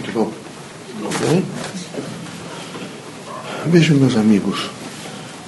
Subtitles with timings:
[0.00, 0.30] que vão.
[1.20, 1.44] Bem?
[3.66, 4.70] Vejam, meus amigos,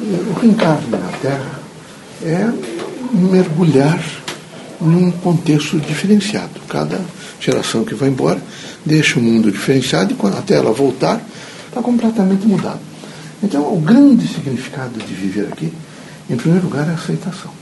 [0.00, 1.60] o reencarne na Terra
[2.22, 2.48] é
[3.12, 4.00] mergulhar
[4.80, 6.60] num contexto diferenciado.
[6.68, 7.00] Cada
[7.40, 8.40] geração que vai embora
[8.84, 11.20] deixa o mundo diferenciado e quando até ela voltar,
[11.68, 12.80] está completamente mudado.
[13.42, 15.72] Então, o grande significado de viver aqui,
[16.30, 17.61] em primeiro lugar, é a aceitação.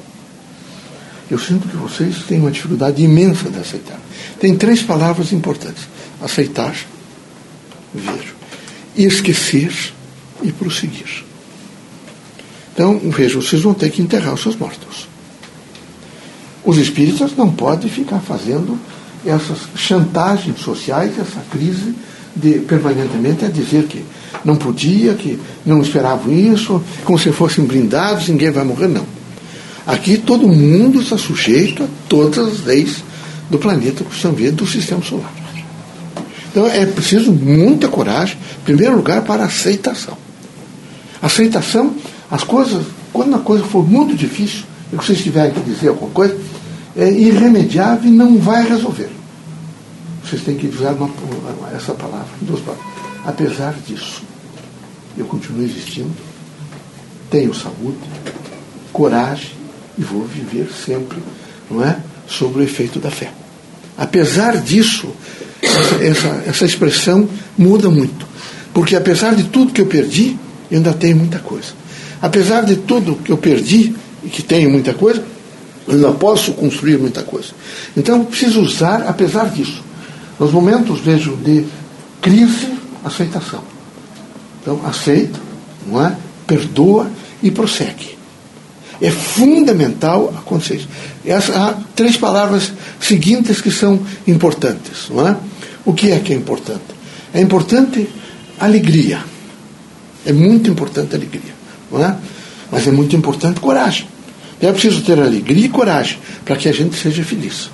[1.31, 3.99] Eu sinto que vocês têm uma dificuldade imensa de aceitar.
[4.41, 5.89] Tem três palavras importantes:
[6.21, 6.75] aceitar,
[7.95, 8.35] ver,
[8.97, 9.73] esquecer
[10.43, 11.25] e prosseguir.
[12.75, 15.09] Então, veja, vocês vão ter que enterrar os seus mortos.
[16.65, 18.79] Os espíritas não podem ficar fazendo
[19.25, 21.95] essas chantagens sociais, essa crise
[22.35, 24.05] de permanentemente a dizer que
[24.45, 29.20] não podia, que não esperavam isso, como se fossem blindados, ninguém vai morrer, não.
[29.87, 33.03] Aqui todo mundo está sujeito a todas as leis
[33.49, 35.33] do planeta que vendo do sistema solar.
[36.51, 40.17] Então é preciso muita coragem, em primeiro lugar, para aceitação.
[41.23, 41.95] Aceitação,
[42.31, 46.37] as coisas, quando a coisa for muito difícil, e vocês tiverem que dizer alguma coisa,
[46.97, 49.11] é irremediável e não vai resolver.
[50.25, 51.11] Vocês têm que usar uma,
[51.75, 52.87] essa palavra, duas palavras.
[53.25, 54.23] Apesar disso,
[55.17, 56.11] eu continuo existindo,
[57.31, 57.99] tenho saúde,
[58.93, 59.60] coragem
[60.01, 61.19] e vou viver sempre,
[61.71, 61.99] não é?
[62.27, 63.31] Sobre o efeito da fé.
[63.99, 65.11] Apesar disso,
[65.61, 68.27] essa, essa, essa expressão muda muito.
[68.73, 70.39] Porque apesar de tudo que eu perdi,
[70.71, 71.73] eu ainda tenho muita coisa.
[72.23, 75.23] Apesar de tudo que eu perdi e que tenho muita coisa,
[75.87, 77.49] eu ainda posso construir muita coisa.
[77.95, 79.85] Então eu preciso usar, apesar disso,
[80.39, 81.67] nos momentos, vejo, de
[82.23, 82.73] crise,
[83.05, 83.63] aceitação.
[84.63, 85.39] Então aceita,
[85.87, 86.17] não é?
[86.47, 87.11] perdoa
[87.43, 88.20] e prossegue.
[89.01, 90.89] É fundamental acontecer isso.
[91.25, 95.09] Essas, há três palavras seguintes que são importantes.
[95.09, 95.37] Não é?
[95.85, 96.83] O que é que é importante?
[97.33, 98.09] É importante
[98.59, 99.25] alegria.
[100.27, 101.55] É muito importante alegria.
[101.91, 102.15] Não é?
[102.71, 104.07] Mas é muito importante coragem.
[104.61, 107.71] É preciso ter alegria e coragem para que a gente seja feliz.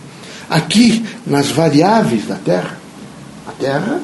[0.48, 2.78] Aqui, nas variáveis da Terra,
[3.48, 4.00] a Terra,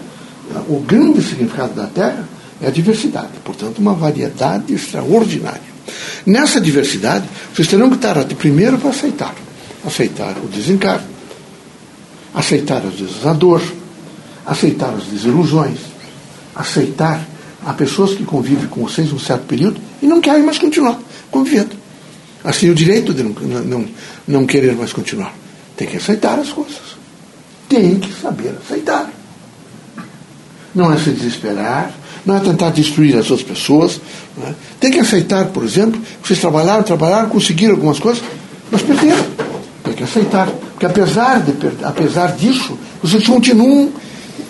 [0.69, 2.29] o grande significado da Terra
[2.61, 3.31] é a diversidade.
[3.45, 5.72] Portanto, uma variedade extraordinária.
[6.27, 9.35] Nessa diversidade, vocês terão que estar primeiro para aceitar.
[9.85, 11.05] Aceitar o desencargo,
[12.33, 13.61] aceitar às vezes a dor,
[14.47, 15.79] aceitar as desilusões,
[16.55, 17.27] aceitar
[17.65, 20.99] Há pessoas que convivem com vocês um certo período e não querem mais continuar
[21.31, 21.77] convivendo.
[22.43, 23.33] Assim, o direito de não,
[23.65, 23.89] não,
[24.27, 25.33] não querer mais continuar.
[25.77, 26.97] Tem que aceitar as coisas.
[27.69, 29.09] Tem que saber aceitar.
[30.75, 31.93] Não é se desesperar,
[32.25, 34.01] não é tentar destruir as outras pessoas.
[34.47, 34.53] É?
[34.81, 38.23] Tem que aceitar, por exemplo, que vocês trabalharam, trabalharam, conseguiram algumas coisas,
[38.71, 39.25] mas perderam.
[39.85, 40.49] Tem que aceitar.
[40.49, 41.53] Porque apesar, de,
[41.83, 43.91] apesar disso, vocês continuam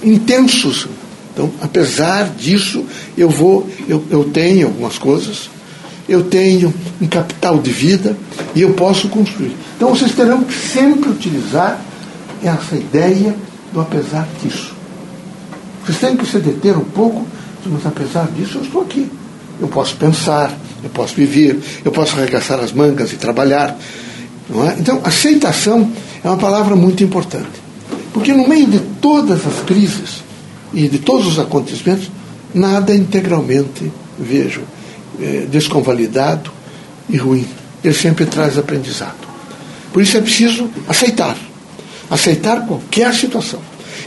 [0.02, 0.88] intensos
[1.32, 2.84] então, apesar disso,
[3.16, 5.48] eu vou, eu, eu tenho algumas coisas,
[6.08, 8.16] eu tenho um capital de vida
[8.54, 9.56] e eu posso construir.
[9.76, 11.80] Então vocês terão que sempre utilizar
[12.42, 13.34] essa ideia
[13.72, 14.74] do apesar disso.
[15.84, 17.26] Vocês têm que se deter um pouco,
[17.66, 19.10] mas apesar disso eu estou aqui.
[19.60, 23.76] Eu posso pensar, eu posso viver, eu posso arregaçar as mangas e trabalhar.
[24.50, 24.80] É?
[24.80, 25.90] Então, aceitação
[26.22, 27.62] é uma palavra muito importante.
[28.12, 30.22] Porque no meio de todas as crises,
[30.72, 32.10] e de todos os acontecimentos,
[32.54, 34.62] nada integralmente, vejo,
[35.20, 36.50] é, desconvalidado
[37.08, 37.46] e ruim.
[37.84, 39.16] Ele sempre traz aprendizado.
[39.92, 41.36] Por isso é preciso aceitar.
[42.10, 43.60] Aceitar qualquer situação.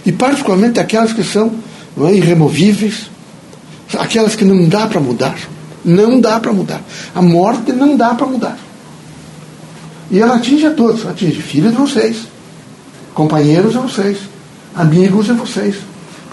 [0.05, 1.53] E particularmente aquelas que são
[2.01, 3.09] é, irremovíveis,
[3.97, 5.37] aquelas que não dá para mudar.
[5.83, 6.81] Não dá para mudar.
[7.13, 8.57] A morte não dá para mudar.
[10.09, 11.05] E ela atinge a todos.
[11.05, 12.17] Atinge filhos de vocês,
[13.13, 14.17] companheiros de vocês,
[14.75, 15.75] amigos de vocês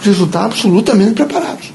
[0.03, 1.71] precisam estar absolutamente preparados.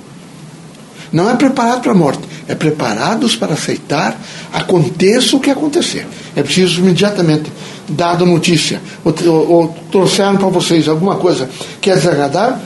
[1.10, 4.20] Não é preparado para a morte, é preparados para aceitar,
[4.52, 6.06] aconteça o que acontecer.
[6.36, 7.50] É preciso imediatamente,
[7.88, 11.48] dada a notícia, ou, ou, ou trouxeram para vocês alguma coisa
[11.80, 12.58] que é desagradável,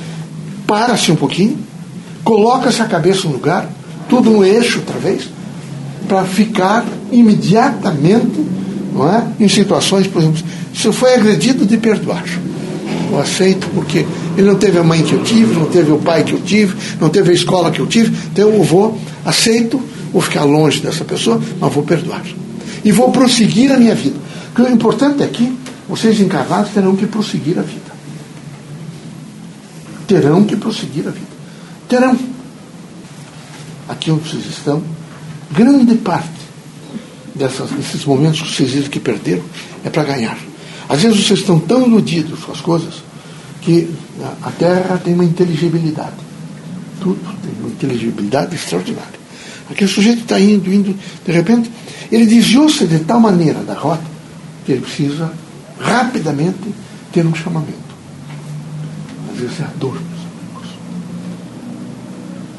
[0.66, 1.56] para-se um pouquinho,
[2.24, 3.69] coloca-se a cabeça no lugar,
[4.09, 5.28] tudo no eixo outra vez,
[6.09, 8.53] para ficar imediatamente
[8.92, 10.42] não é, em situações, por exemplo,
[10.74, 12.24] se foi agredido, de perdoar
[13.13, 16.24] eu aceito porque ele não teve a mãe que eu tive, não teve o pai
[16.24, 19.80] que eu tive, não teve a escola que eu tive, então eu vou, aceito,
[20.10, 22.22] vou ficar longe dessa pessoa, mas vou perdoar.
[22.84, 24.16] E vou prosseguir a minha vida.
[24.54, 25.57] Porque o importante é que
[25.89, 27.92] vocês encarnados terão que prosseguir a vida.
[30.07, 31.31] Terão que prosseguir a vida.
[31.92, 32.18] Terão.
[33.86, 34.83] Aqui onde vocês estão,
[35.50, 36.41] grande parte
[37.34, 39.42] dessas, desses momentos que vocês dizem que perderam
[39.84, 40.39] é para ganhar.
[40.89, 42.94] Às vezes vocês estão tão iludidos com as coisas
[43.60, 43.91] que
[44.42, 46.16] a Terra tem uma inteligibilidade.
[46.98, 49.21] Tudo tem uma inteligibilidade extraordinária.
[49.71, 51.71] Aquele sujeito está indo, indo, de repente,
[52.10, 54.03] ele desviou-se de tal maneira da rota
[54.65, 55.30] que ele precisa
[55.78, 56.74] rapidamente
[57.12, 57.92] ter um chamamento.
[59.30, 60.00] Às vezes é a dor.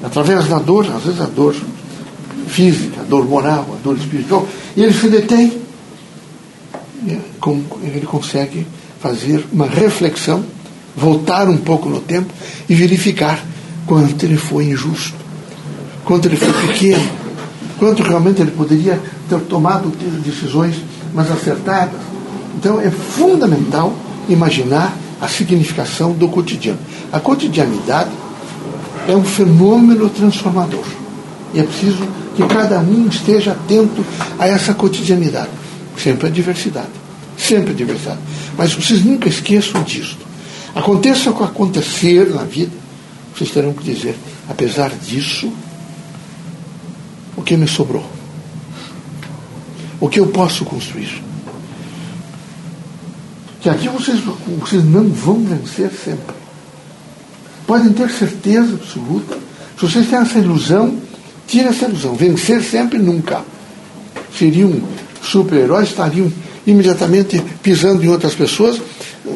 [0.04, 1.56] Através da dor, às vezes a dor
[2.48, 4.46] física, a dor moral, a dor espiritual,
[4.76, 5.64] e ele se detém.
[7.82, 8.68] Ele consegue
[9.00, 10.44] fazer uma reflexão,
[10.96, 12.34] voltar um pouco no tempo
[12.70, 13.44] e verificar
[13.86, 15.18] quanto ele foi injusto,
[16.06, 17.10] quanto ele foi pequeno,
[17.78, 19.92] quanto realmente ele poderia ter tomado
[20.24, 20.76] decisões
[21.14, 22.00] mais acertadas.
[22.58, 23.94] Então é fundamental
[24.30, 26.80] imaginar a significação do cotidiano.
[27.12, 28.12] A cotidianidade
[29.08, 30.86] é um fenômeno transformador.
[31.54, 34.04] E é preciso que cada um esteja atento
[34.40, 35.52] a essa cotidianidade.
[35.98, 36.90] Sempre a diversidade.
[37.38, 38.20] Sempre a diversidade.
[38.58, 40.18] Mas vocês nunca esqueçam disso.
[40.76, 42.72] Aconteça o que acontecer na vida,
[43.36, 44.16] vocês terão que dizer,
[44.50, 45.52] apesar disso,
[47.38, 48.06] o que me sobrou?
[50.00, 51.22] O que eu posso construir?
[53.62, 54.20] Que aqui vocês,
[54.60, 56.43] vocês não vão vencer sempre.
[57.74, 59.36] Podem ter certeza absoluta.
[59.76, 60.96] Se vocês têm essa ilusão,
[61.48, 62.14] tira essa ilusão.
[62.14, 63.42] Vencer sempre nunca.
[64.38, 64.80] Seriam
[65.24, 66.32] super-heróis, estariam
[66.68, 68.80] imediatamente pisando em outras pessoas,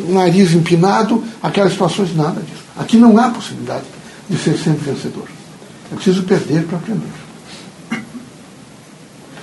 [0.10, 2.64] nariz empinado, aquelas situações, nada disso.
[2.78, 3.86] Aqui não há possibilidade
[4.30, 5.26] de ser sempre vencedor.
[5.92, 7.08] É preciso perder para aprender.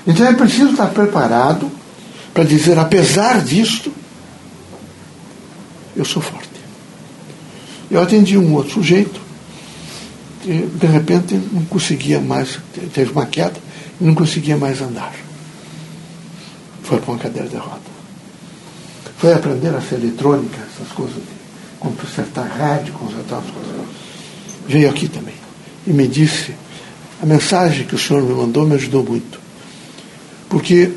[0.07, 1.69] Então é preciso estar preparado
[2.33, 3.93] para dizer, apesar disto,
[5.97, 6.54] eu sou forte.
[7.91, 9.21] Eu atendi um outro sujeito
[10.45, 12.59] e, de repente, não conseguia mais,
[12.93, 13.57] teve uma queda
[14.01, 15.15] e não conseguia mais andar.
[16.83, 17.95] Foi para uma cadeira de roda.
[19.19, 21.17] Foi aprender a ser eletrônica, essas coisas,
[21.79, 23.87] consertar rádio, consertar as coisas.
[24.67, 25.35] Veio aqui também
[25.87, 26.55] e me disse:
[27.23, 29.41] a mensagem que o senhor me mandou me ajudou muito.
[30.49, 30.93] Porque,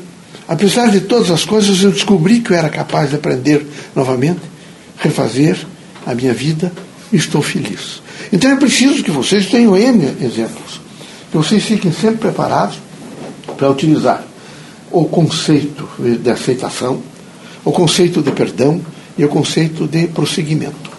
[0.46, 4.40] apesar de todas as coisas, eu descobri que eu era capaz de aprender novamente
[4.98, 5.56] refazer
[6.08, 6.72] a minha vida
[7.12, 8.00] estou feliz.
[8.32, 10.80] Então é preciso que vocês tenham N exemplos,
[11.30, 12.78] que vocês fiquem sempre preparados
[13.58, 14.24] para utilizar
[14.90, 17.02] o conceito de aceitação,
[17.62, 18.80] o conceito de perdão
[19.18, 20.90] e o conceito de prosseguimento.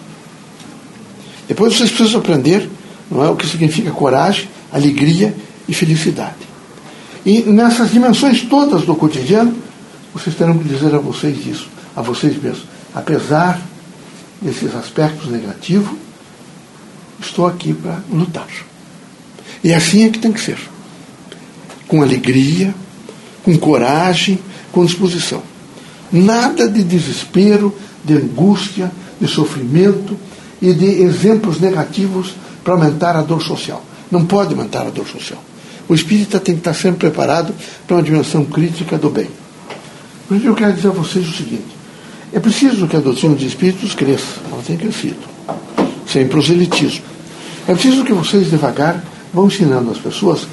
[1.48, 2.70] Depois vocês precisam aprender
[3.10, 5.34] não é, o que significa coragem, alegria
[5.68, 6.48] e felicidade.
[7.26, 9.56] E nessas dimensões todas do cotidiano,
[10.14, 12.66] vocês terão que dizer a vocês isso, a vocês mesmos.
[12.94, 13.60] Apesar
[14.40, 15.96] desses aspectos negativos,
[17.20, 18.48] estou aqui para lutar.
[19.62, 20.58] E assim é que tem que ser.
[21.86, 22.74] Com alegria,
[23.42, 24.38] com coragem,
[24.72, 25.42] com disposição.
[26.12, 28.90] Nada de desespero, de angústia,
[29.20, 30.16] de sofrimento
[30.60, 32.34] e de exemplos negativos
[32.64, 33.84] para aumentar a dor social.
[34.10, 35.42] Não pode aumentar a dor social.
[35.88, 37.54] O espírita tem que estar sempre preparado
[37.86, 39.28] para uma dimensão crítica do bem.
[40.30, 41.79] Isso eu quero dizer a vocês o seguinte:
[42.32, 45.18] é preciso que a doutrina dos espíritos cresça, ela tem crescido,
[46.06, 47.04] sem proselitismo.
[47.66, 50.46] É preciso que vocês devagar vão ensinando as pessoas.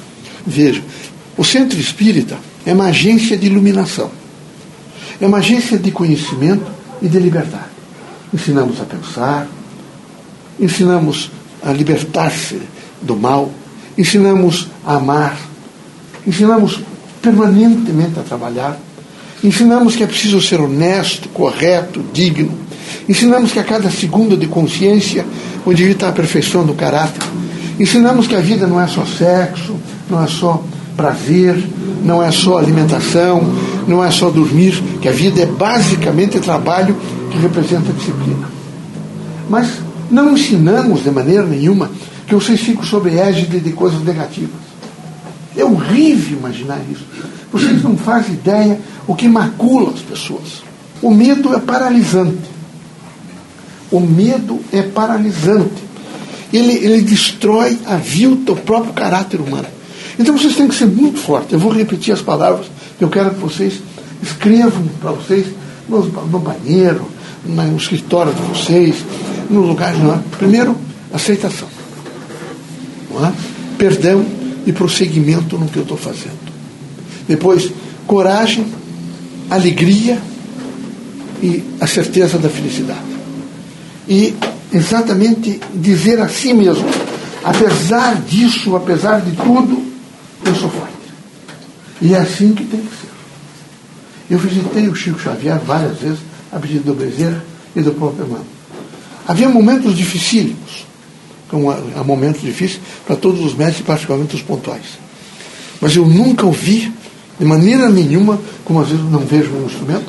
[0.46, 0.82] Vejam,
[1.36, 2.36] o centro espírita
[2.66, 4.10] é uma agência de iluminação,
[5.20, 6.66] é uma agência de conhecimento
[7.00, 7.70] e de liberdade.
[8.34, 9.46] Ensinamos a pensar,
[10.58, 11.30] ensinamos
[11.62, 12.60] a libertar-se
[13.00, 13.52] do mal,
[13.96, 15.38] ensinamos a amar,
[16.26, 16.80] ensinamos
[17.22, 18.78] permanentemente a trabalhar
[19.42, 22.52] Ensinamos que é preciso ser honesto, correto, digno.
[23.08, 25.24] Ensinamos que a cada segundo de consciência
[25.64, 27.22] o indivíduo está aperfeiçoando o caráter.
[27.78, 29.76] Ensinamos que a vida não é só sexo,
[30.10, 30.62] não é só
[30.96, 31.56] prazer,
[32.04, 33.42] não é só alimentação,
[33.86, 36.96] não é só dormir, que a vida é basicamente trabalho
[37.30, 38.48] que representa disciplina.
[39.48, 39.68] Mas
[40.10, 41.90] não ensinamos de maneira nenhuma
[42.26, 44.60] que vocês ficam sob égide de coisas negativas.
[45.56, 47.04] É horrível imaginar isso.
[47.52, 50.62] Vocês não fazem ideia o que macula as pessoas.
[51.00, 52.50] O medo é paralisante.
[53.90, 55.88] O medo é paralisante.
[56.52, 59.66] Ele, ele destrói a vida, o próprio caráter humano.
[60.18, 61.52] Então vocês têm que ser muito fortes.
[61.52, 62.66] Eu vou repetir as palavras
[62.98, 63.80] que eu quero que vocês
[64.22, 65.46] escrevam para vocês
[65.88, 67.08] no, no banheiro,
[67.44, 68.96] no escritório de vocês,
[69.48, 69.94] no lugar.
[69.94, 70.20] Não?
[70.38, 70.76] Primeiro,
[71.12, 71.68] aceitação.
[73.10, 73.32] Não é?
[73.78, 74.24] Perdão
[74.66, 76.47] e prosseguimento no que eu estou fazendo.
[77.28, 77.70] Depois,
[78.06, 78.66] coragem
[79.50, 80.18] alegria
[81.42, 83.00] e a certeza da felicidade.
[84.08, 84.34] E
[84.72, 86.88] exatamente dizer a si mesmo,
[87.44, 89.82] apesar disso, apesar de tudo,
[90.44, 90.94] eu sou forte.
[92.00, 93.08] E é assim que tem que ser.
[94.30, 96.18] Eu visitei o Chico Xavier várias vezes,
[96.52, 97.44] a pedido do Bezerra
[97.74, 98.44] e do próprio irmão.
[99.26, 100.86] Havia momentos dificílimos,
[101.48, 104.98] como há momentos difíceis para todos os médicos, particularmente os pontuais.
[105.80, 106.92] Mas eu nunca ouvi,
[107.38, 110.06] de maneira nenhuma, como às vezes não vejo no instrumento,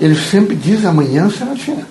[0.00, 1.86] eles sempre dizem amanhã será diferente.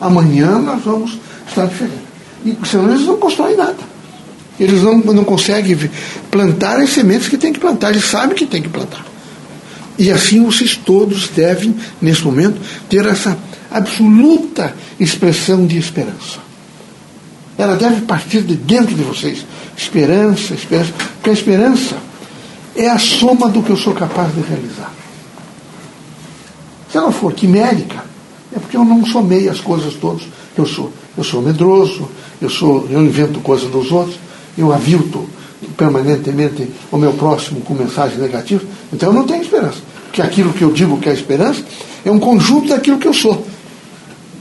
[0.00, 1.18] Amanhã nós vamos
[1.48, 2.10] estar diferente.
[2.44, 3.90] E senão eles não constroem nada.
[4.58, 5.76] Eles não, não conseguem
[6.30, 9.04] plantar as sementes que tem que plantar, eles sabem que tem que plantar.
[9.98, 13.36] E assim vocês todos devem, nesse momento, ter essa
[13.70, 16.38] absoluta expressão de esperança.
[17.58, 19.44] Ela deve partir de dentro de vocês.
[19.76, 20.92] Esperança, esperança.
[21.16, 21.96] Porque a esperança
[22.80, 24.92] é a soma do que eu sou capaz de realizar.
[26.90, 28.04] Se ela for quimérica,
[28.54, 30.22] é porque eu não somei as coisas todas
[30.54, 30.92] que eu sou.
[31.16, 32.08] Eu sou medroso,
[32.40, 34.18] eu, sou, eu invento coisas dos outros,
[34.56, 35.28] eu avilto
[35.76, 39.78] permanentemente o meu próximo com mensagens negativas, então eu não tenho esperança
[40.12, 41.62] que aquilo que eu digo que é esperança
[42.04, 43.46] é um conjunto daquilo que eu sou.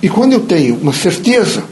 [0.01, 1.63] E quando eu tenho uma certeza,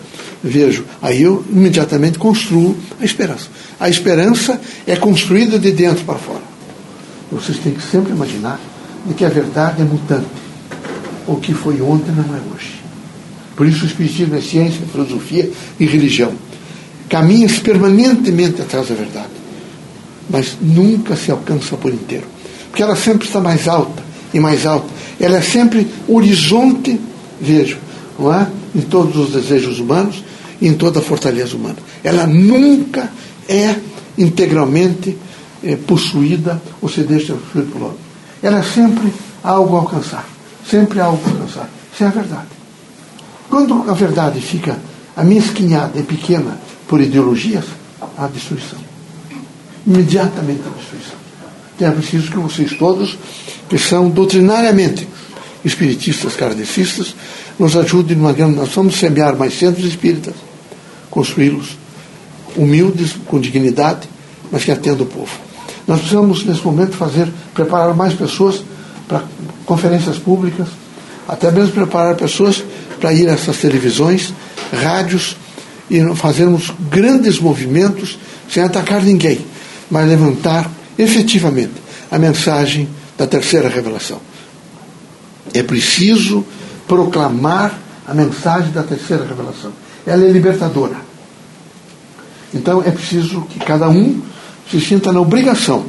[0.44, 3.48] vejo, aí eu imediatamente construo a esperança.
[3.80, 6.47] A esperança é construída de dentro para fora.
[7.32, 8.60] Vocês têm que sempre imaginar
[9.06, 10.28] de que a verdade é mutante.
[11.26, 12.82] O que foi ontem não é hoje.
[13.56, 16.34] Por isso o Espiritismo é ciência, filosofia e religião.
[17.10, 19.30] Caminha permanentemente atrás da verdade.
[20.30, 22.38] Mas nunca se alcança por inteiro
[22.78, 24.86] porque ela sempre está mais alta e mais alta.
[25.20, 27.02] Ela é sempre horizonte,
[27.42, 27.80] vejo,
[28.20, 28.48] não é?
[28.76, 30.24] em todos os desejos humanos
[30.62, 31.78] e em toda a fortaleza humana.
[32.04, 33.12] Ela nunca
[33.50, 33.74] é
[34.16, 35.18] integralmente
[35.64, 38.00] é, possuída ou se deixa possuir por outro.
[38.42, 40.26] Ela é sempre algo a alcançar.
[40.70, 41.70] Sempre algo a alcançar.
[41.94, 42.48] Isso é a verdade.
[43.50, 44.78] Quando a verdade fica
[45.18, 47.66] a minha esquinhada é pequena por ideologias,
[48.16, 48.78] há destruição.
[49.86, 51.18] Imediatamente a destruição.
[51.76, 53.18] Então é preciso que vocês todos,
[53.68, 55.08] que são doutrinariamente
[55.66, 57.16] espiritistas, kardecistas,
[57.58, 58.58] nos ajudem numa grande.
[58.58, 60.36] Nós vamos semear mais centros espíritas,
[61.10, 61.78] construí-los
[62.56, 64.08] humildes, com dignidade,
[64.52, 65.47] mas que atendam o povo.
[65.88, 68.62] Nós precisamos, nesse momento, fazer, preparar mais pessoas
[69.08, 69.24] para
[69.66, 70.68] conferências públicas,
[71.28, 72.64] até mesmo preparar pessoas
[73.00, 74.34] para ir a essas televisões,
[74.84, 75.38] rádios,
[75.90, 78.20] e fazermos grandes movimentos
[78.52, 79.40] sem atacar ninguém,
[79.90, 81.74] mas levantar efetivamente
[82.12, 84.20] a mensagem da terceira revelação.
[85.54, 86.46] É preciso
[86.88, 89.72] proclamar a mensagem da terceira revelação.
[90.06, 90.96] Ela é libertadora.
[92.54, 94.22] Então é preciso que cada um
[94.70, 95.86] se sinta na obrigação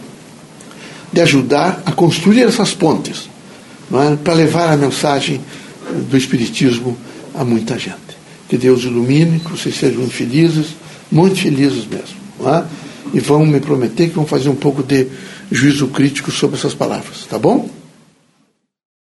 [1.12, 3.28] de ajudar a construir essas pontes
[3.92, 4.16] é?
[4.16, 5.40] para levar a mensagem
[6.10, 6.96] do Espiritismo
[7.34, 7.96] a muita gente.
[8.48, 10.68] Que Deus ilumine, que vocês sejam felizes,
[11.10, 12.18] muito felizes mesmo.
[12.46, 12.64] É?
[13.12, 15.06] e vão me prometer que vão fazer um pouco de
[15.50, 17.68] juízo crítico sobre essas palavras, tá bom?